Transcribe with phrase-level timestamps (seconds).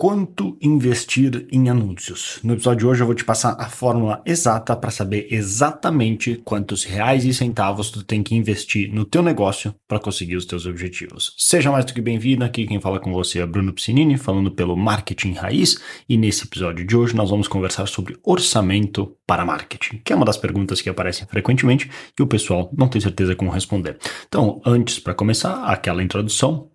[0.00, 2.38] Quanto investir em anúncios?
[2.44, 6.84] No episódio de hoje eu vou te passar a fórmula exata para saber exatamente quantos
[6.84, 11.34] reais e centavos tu tem que investir no teu negócio para conseguir os teus objetivos.
[11.36, 14.76] Seja mais do que bem-vindo, aqui quem fala com você é Bruno Piscinini, falando pelo
[14.76, 20.12] Marketing Raiz, e nesse episódio de hoje nós vamos conversar sobre orçamento para marketing, que
[20.12, 23.98] é uma das perguntas que aparecem frequentemente e o pessoal não tem certeza como responder.
[24.28, 26.70] Então, antes para começar, aquela introdução,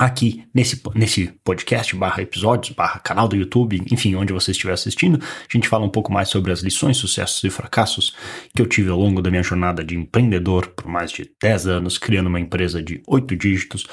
[0.00, 5.20] aqui nesse, nesse podcast, barra episódios, barra canal do YouTube, enfim, onde você estiver assistindo,
[5.22, 8.16] a gente fala um pouco mais sobre as lições, sucessos e fracassos
[8.54, 11.98] que eu tive ao longo da minha jornada de empreendedor por mais de 10 anos,
[11.98, 13.86] criando uma empresa de 8 dígitos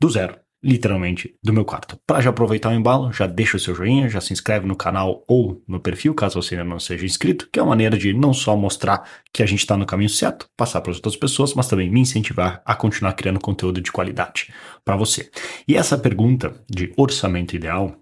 [0.00, 1.98] do zero literalmente, do meu quarto.
[2.06, 5.22] Para já aproveitar o embalo, já deixa o seu joinha, já se inscreve no canal
[5.28, 8.32] ou no perfil, caso você ainda não seja inscrito, que é uma maneira de não
[8.32, 11.68] só mostrar que a gente está no caminho certo, passar para as outras pessoas, mas
[11.68, 15.30] também me incentivar a continuar criando conteúdo de qualidade para você.
[15.68, 17.94] E essa pergunta de orçamento ideal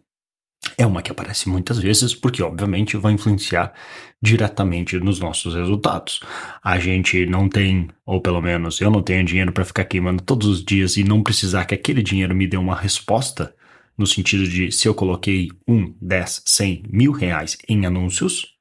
[0.76, 3.72] é uma que aparece muitas vezes porque, obviamente, vai influenciar
[4.20, 6.20] diretamente nos nossos resultados.
[6.62, 10.46] A gente não tem, ou pelo menos eu não tenho dinheiro para ficar queimando todos
[10.46, 13.54] os dias e não precisar que aquele dinheiro me dê uma resposta,
[13.98, 18.54] no sentido de se eu coloquei um, dez, cem, mil reais em anúncios,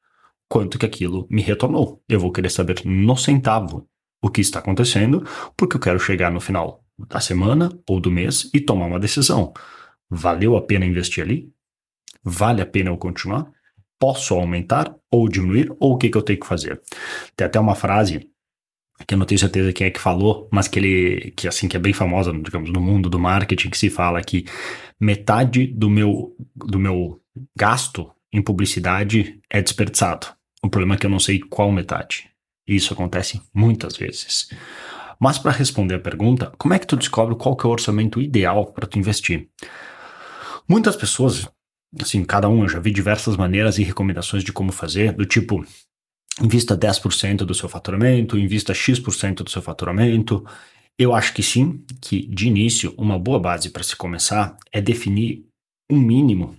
[0.50, 2.04] quanto que aquilo me retornou.
[2.10, 3.88] Eu vou querer saber no centavo
[4.22, 5.24] o que está acontecendo,
[5.56, 9.54] porque eu quero chegar no final da semana ou do mês e tomar uma decisão.
[10.10, 11.50] Valeu a pena investir ali?
[12.24, 13.52] Vale a pena eu continuar?
[14.00, 15.72] Posso aumentar ou diminuir?
[15.80, 16.82] Ou o que, que eu tenho que fazer?
[17.36, 18.28] Tem até uma frase
[19.06, 21.76] que eu não tenho certeza quem é que falou, mas que ele, que assim, que
[21.76, 24.46] é bem famosa, digamos, no mundo do marketing, que se fala que
[25.00, 27.20] metade do meu, do meu
[27.58, 30.28] gasto em publicidade é desperdiçado.
[30.64, 32.30] O problema é que eu não sei qual metade.
[32.68, 34.50] Isso acontece muitas vezes.
[35.20, 38.22] Mas para responder a pergunta, como é que tu descobre qual que é o orçamento
[38.22, 39.50] ideal para tu investir?
[40.68, 41.50] Muitas pessoas
[42.00, 45.66] assim, cada um, eu já vi diversas maneiras e recomendações de como fazer, do tipo,
[46.42, 50.46] invista 10% do seu faturamento, invista X% do seu faturamento.
[50.98, 55.46] Eu acho que sim, que de início, uma boa base para se começar é definir
[55.92, 56.56] um mínimo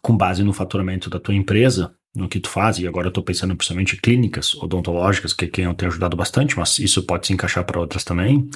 [0.00, 3.24] com base no faturamento da tua empresa, no que tu faz, e agora eu estou
[3.24, 7.26] pensando principalmente em clínicas odontológicas, que é quem eu tenho ajudado bastante, mas isso pode
[7.26, 8.48] se encaixar para outras também,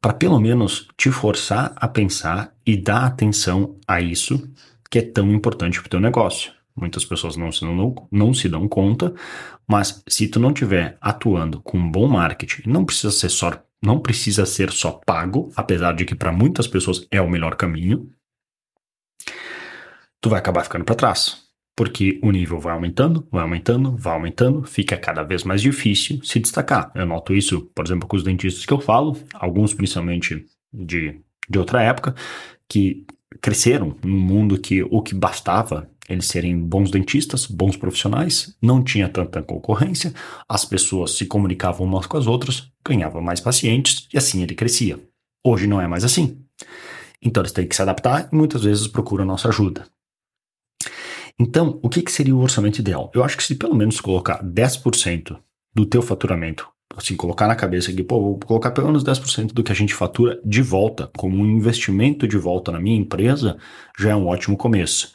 [0.00, 4.48] para pelo menos te forçar a pensar e dar atenção a isso
[4.92, 6.52] que é tão importante para o teu negócio.
[6.76, 9.14] Muitas pessoas não se, não, não se dão conta,
[9.66, 13.98] mas se tu não estiver atuando com um bom marketing, não precisa ser só não
[13.98, 18.08] precisa ser só pago, apesar de que para muitas pessoas é o melhor caminho,
[20.20, 21.42] tu vai acabar ficando para trás.
[21.74, 26.38] Porque o nível vai aumentando, vai aumentando, vai aumentando, fica cada vez mais difícil se
[26.38, 26.92] destacar.
[26.94, 31.58] Eu noto isso, por exemplo, com os dentistas que eu falo, alguns principalmente de, de
[31.58, 32.14] outra época,
[32.68, 33.04] que
[33.40, 39.08] cresceram num mundo que o que bastava eles serem bons dentistas, bons profissionais, não tinha
[39.08, 40.12] tanta concorrência,
[40.48, 45.00] as pessoas se comunicavam umas com as outras, ganhavam mais pacientes e assim ele crescia.
[45.44, 46.38] Hoje não é mais assim.
[47.20, 49.86] Então eles têm que se adaptar e muitas vezes procuram nossa ajuda.
[51.38, 53.10] Então, o que, que seria o orçamento ideal?
[53.14, 55.38] Eu acho que se pelo menos colocar 10%
[55.74, 59.62] do teu faturamento assim, colocar na cabeça que, pô, vou colocar pelo menos 10% do
[59.62, 63.56] que a gente fatura de volta, como um investimento de volta na minha empresa,
[63.98, 65.12] já é um ótimo começo.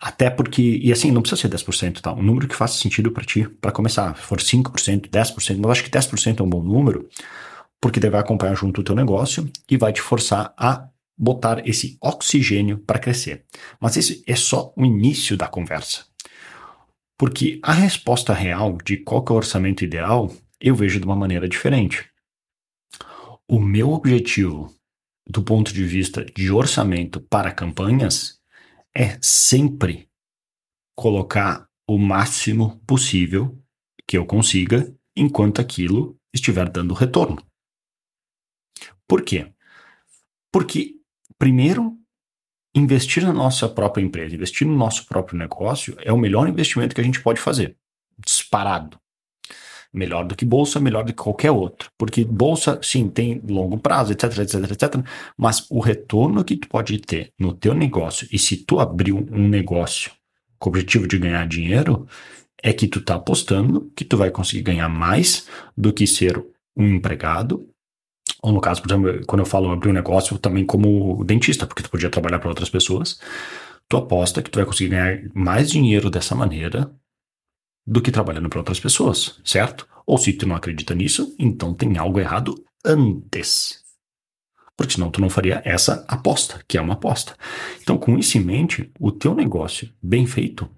[0.00, 2.12] Até porque, e assim, não precisa ser 10%, tá?
[2.12, 4.16] Um número que faça sentido para ti, para começar.
[4.16, 7.08] Se for 5%, 10%, mas acho que 10% é um bom número,
[7.80, 11.96] porque daí vai acompanhar junto o teu negócio e vai te forçar a botar esse
[12.00, 13.44] oxigênio para crescer.
[13.80, 16.04] Mas esse é só o início da conversa.
[17.18, 20.30] Porque a resposta real de qual é o orçamento ideal
[20.60, 22.10] eu vejo de uma maneira diferente.
[23.48, 24.74] O meu objetivo,
[25.28, 28.40] do ponto de vista de orçamento para campanhas,
[28.94, 30.08] é sempre
[30.96, 33.56] colocar o máximo possível
[34.06, 37.44] que eu consiga enquanto aquilo estiver dando retorno.
[39.06, 39.52] Por quê?
[40.52, 40.96] Porque,
[41.38, 41.96] primeiro,
[42.74, 47.00] investir na nossa própria empresa, investir no nosso próprio negócio é o melhor investimento que
[47.00, 47.76] a gente pode fazer.
[48.18, 48.98] Disparado
[49.96, 51.90] melhor do que bolsa, melhor do que qualquer outro.
[51.96, 55.04] Porque bolsa, sim, tem longo prazo, etc, etc, etc.
[55.36, 59.48] Mas o retorno que tu pode ter no teu negócio, e se tu abrir um
[59.48, 60.12] negócio
[60.58, 62.06] com o objetivo de ganhar dinheiro,
[62.62, 66.44] é que tu tá apostando que tu vai conseguir ganhar mais do que ser
[66.76, 67.68] um empregado.
[68.42, 71.82] Ou no caso, por exemplo, quando eu falo abrir um negócio também como dentista, porque
[71.82, 73.18] tu podia trabalhar para outras pessoas,
[73.88, 76.90] tu aposta que tu vai conseguir ganhar mais dinheiro dessa maneira
[77.86, 79.86] do que trabalhando para outras pessoas, certo?
[80.06, 82.54] Ou se tu não acredita nisso, então tem algo errado
[82.84, 83.84] antes.
[84.76, 87.34] Porque senão tu não faria essa aposta, que é uma aposta.
[87.80, 90.68] Então, com isso em mente, o teu negócio bem feito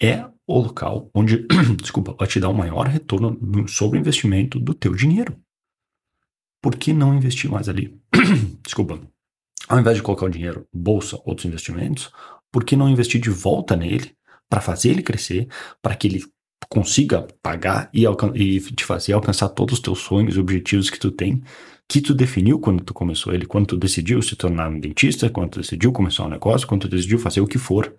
[0.00, 1.46] é o local onde,
[1.80, 3.38] desculpa, vai te dar o maior retorno
[3.68, 5.36] sobre o investimento do teu dinheiro.
[6.62, 7.98] Por que não investir mais ali?
[8.62, 9.00] desculpa.
[9.68, 12.10] Ao invés de colocar o dinheiro bolsa, outros investimentos,
[12.50, 14.14] por que não investir de volta nele
[14.48, 15.48] para fazer ele crescer,
[15.80, 16.24] para que ele
[16.72, 21.10] consiga pagar e, e, te fazer alcançar todos os teus sonhos e objetivos que tu
[21.10, 21.42] tem,
[21.86, 25.50] que tu definiu quando tu começou ele, quando tu decidiu se tornar um dentista, quando
[25.50, 27.94] tu decidiu começar um negócio, quando tu decidiu fazer o que for.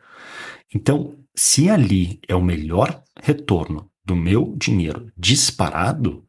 [0.74, 6.26] Então, se ali é o melhor retorno do meu dinheiro disparado,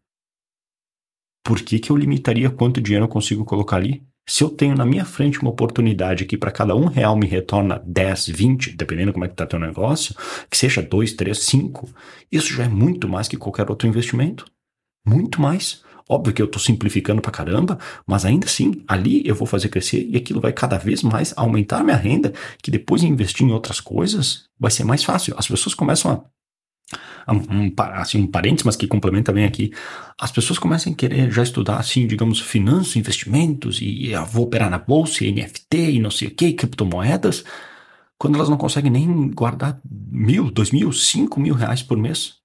[1.42, 4.06] por que, que eu limitaria quanto dinheiro eu consigo colocar ali?
[4.26, 7.82] Se eu tenho na minha frente uma oportunidade que para cada um real me retorna
[7.86, 10.14] 10, 20, dependendo como é que está teu negócio,
[10.50, 11.88] que seja 2, 3, 5,
[12.32, 14.46] isso já é muito mais que qualquer outro investimento.
[15.06, 15.82] Muito mais.
[16.08, 20.06] Óbvio que eu estou simplificando para caramba, mas ainda assim, ali eu vou fazer crescer
[20.10, 22.32] e aquilo vai cada vez mais aumentar minha renda,
[22.62, 25.34] que depois de investir em outras coisas vai ser mais fácil.
[25.38, 26.33] As pessoas começam a
[27.28, 29.72] um, assim, um parênteses, mas que complementa bem aqui,
[30.18, 34.70] as pessoas começam a querer já estudar, assim, digamos, finanças, investimentos, e, e vou operar
[34.70, 37.44] na bolsa, e NFT, e não sei o que, criptomoedas,
[38.18, 42.44] quando elas não conseguem nem guardar mil, dois mil, cinco mil reais por mês.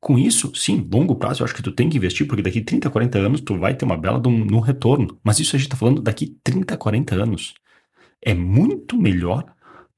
[0.00, 2.88] Com isso, sim, longo prazo, eu acho que tu tem que investir, porque daqui 30,
[2.88, 5.18] 40 anos tu vai ter uma bela no um, retorno.
[5.24, 7.54] Mas isso a gente está falando daqui 30, 40 anos.
[8.22, 9.44] É muito melhor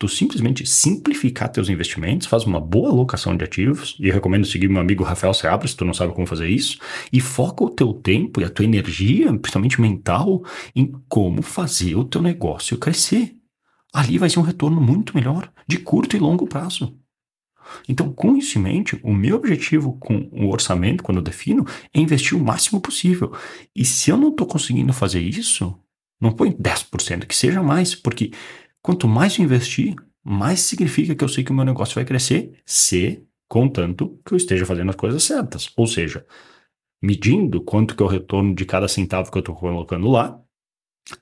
[0.01, 4.81] tu simplesmente simplificar teus investimentos, faz uma boa alocação de ativos, e recomendo seguir meu
[4.81, 6.79] amigo Rafael Seabra, se tu não sabe como fazer isso,
[7.13, 10.43] e foca o teu tempo e a tua energia, principalmente mental,
[10.75, 13.37] em como fazer o teu negócio crescer.
[13.93, 16.97] Ali vai ser um retorno muito melhor, de curto e longo prazo.
[17.87, 22.01] Então, com isso em mente, o meu objetivo com o orçamento, quando eu defino, é
[22.01, 23.35] investir o máximo possível.
[23.77, 25.79] E se eu não estou conseguindo fazer isso,
[26.19, 28.33] não põe 10%, que seja mais, porque
[28.83, 29.95] Quanto mais eu investir,
[30.25, 34.37] mais significa que eu sei que o meu negócio vai crescer, se, contanto, que eu
[34.37, 35.73] esteja fazendo as coisas certas.
[35.77, 36.27] Ou seja,
[37.03, 40.41] medindo quanto que é o retorno de cada centavo que eu estou colocando lá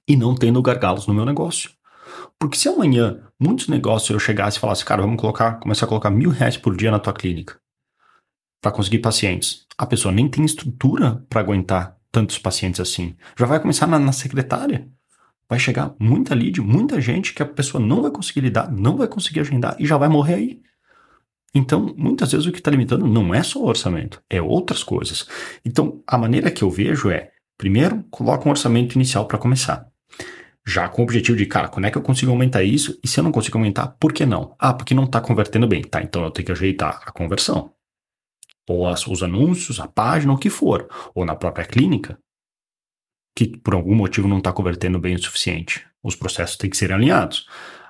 [0.06, 1.70] e não tendo gargalos no meu negócio.
[2.38, 6.10] Porque se amanhã muitos negócios eu chegasse e falasse, cara, vamos colocar, começar a colocar
[6.10, 7.58] mil reais por dia na tua clínica
[8.60, 13.16] para conseguir pacientes, a pessoa nem tem estrutura para aguentar tantos pacientes assim.
[13.38, 14.90] Já vai começar na, na secretária
[15.48, 19.08] vai chegar muita lead, muita gente que a pessoa não vai conseguir lidar, não vai
[19.08, 20.62] conseguir agendar e já vai morrer aí.
[21.54, 25.26] Então, muitas vezes o que está limitando não é só o orçamento, é outras coisas.
[25.64, 29.88] Então, a maneira que eu vejo é, primeiro, coloca um orçamento inicial para começar.
[30.66, 32.98] Já com o objetivo de, cara, quando é que eu consigo aumentar isso?
[33.02, 34.54] E se eu não consigo aumentar, por que não?
[34.58, 35.80] Ah, porque não está convertendo bem.
[35.80, 37.72] Tá, então eu tenho que ajeitar a conversão.
[38.68, 40.86] Ou as, os anúncios, a página, o que for.
[41.14, 42.18] Ou na própria clínica,
[43.38, 45.86] que por algum motivo não está convertendo bem o suficiente.
[46.02, 47.46] Os processos têm que ser alinhados.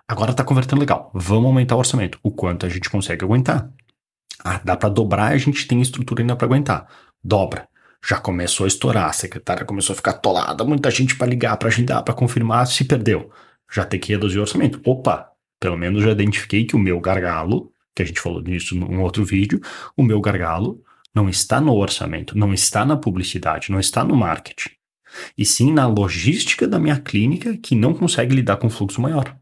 [0.07, 1.11] Agora está convertendo legal.
[1.15, 2.19] Vamos aumentar o orçamento.
[2.23, 3.71] O quanto a gente consegue aguentar.
[4.45, 6.87] Ah, dá para dobrar, a gente tem estrutura ainda para aguentar.
[7.25, 7.67] Dobra.
[8.07, 11.69] Já começou a estourar, a secretária começou a ficar atolada, muita gente para ligar, para
[11.69, 13.31] agendar, para confirmar, se perdeu.
[13.73, 14.83] Já tem que reduzir o orçamento.
[14.85, 19.01] Opa, pelo menos já identifiquei que o meu gargalo, que a gente falou nisso num
[19.01, 19.61] outro vídeo,
[19.97, 20.81] o meu gargalo
[21.15, 24.78] não está no orçamento, não está na publicidade, não está no marketing
[25.37, 29.37] e sim na logística da minha clínica que não consegue lidar com fluxo maior.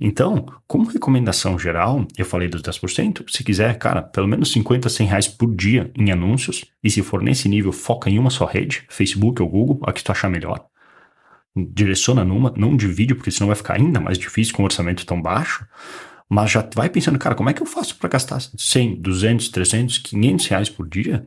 [0.00, 5.06] Então, como recomendação geral, eu falei dos 10%, se quiser, cara, pelo menos 50, 100
[5.06, 8.84] reais por dia em anúncios, e se for nesse nível, foca em uma só rede,
[8.88, 10.66] Facebook ou Google, a que tu achar melhor.
[11.54, 15.20] Direciona numa, não divide, porque senão vai ficar ainda mais difícil com um orçamento tão
[15.20, 15.66] baixo,
[16.28, 19.98] mas já vai pensando, cara, como é que eu faço para gastar 100, 200, 300,
[19.98, 21.26] 500 reais por dia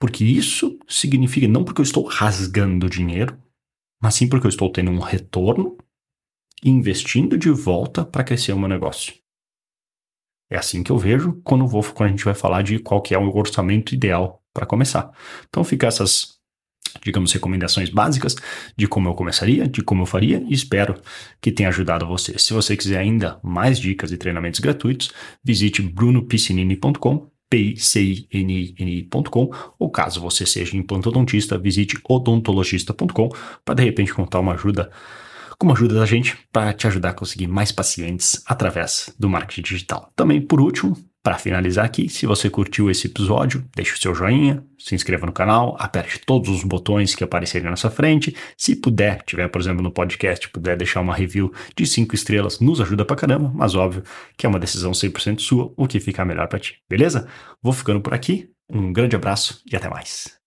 [0.00, 3.38] porque isso significa não porque eu estou rasgando dinheiro,
[4.02, 5.76] mas sim porque eu estou tendo um retorno
[6.64, 9.14] e investindo de volta para crescer o meu negócio.
[10.50, 13.14] É assim que eu vejo quando, vou, quando a gente vai falar de qual que
[13.14, 15.12] é o orçamento ideal para começar.
[15.48, 16.38] Então fica essas,
[17.04, 18.34] digamos, recomendações básicas
[18.76, 21.00] de como eu começaria, de como eu faria e espero
[21.40, 22.38] que tenha ajudado você.
[22.38, 25.12] Se você quiser ainda mais dicas e treinamentos gratuitos,
[25.44, 33.28] visite brunopiscinini.com pcini.com ou caso você seja implantodontista, visite odontologista.com
[33.64, 34.90] para de repente contar uma ajuda,
[35.58, 39.62] com uma ajuda da gente para te ajudar a conseguir mais pacientes através do marketing
[39.62, 40.12] digital.
[40.14, 44.64] Também por último, para finalizar aqui, se você curtiu esse episódio, deixe o seu joinha,
[44.78, 48.34] se inscreva no canal, aperte todos os botões que aparecerem na sua frente.
[48.56, 52.80] Se puder, tiver, por exemplo, no podcast, puder deixar uma review de 5 estrelas, nos
[52.80, 54.02] ajuda pra caramba, mas óbvio
[54.36, 57.28] que é uma decisão 100% sua, o que ficar melhor para ti, beleza?
[57.62, 60.38] Vou ficando por aqui, um grande abraço e até mais.